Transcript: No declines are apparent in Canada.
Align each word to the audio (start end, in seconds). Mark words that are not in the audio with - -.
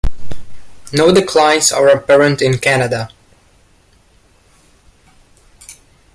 No 0.91 1.13
declines 1.13 1.71
are 1.71 1.87
apparent 1.87 2.41
in 2.41 2.57
Canada. 2.57 3.11